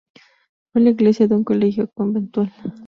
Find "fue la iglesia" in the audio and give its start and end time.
0.71-1.27